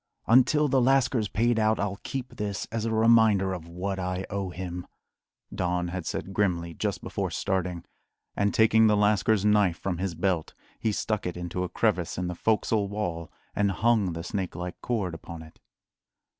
[0.25, 4.49] "Until the lascar's paid out, I'll keep this as a reminder of what I owe
[4.49, 4.87] him,"
[5.53, 7.85] Don had said grimly, just before starting;
[8.35, 12.25] and taking the lascars knife from his belt he stuck it into a crevice in
[12.25, 15.59] the "fo'csle" wall, and hung the snake like cord upon it.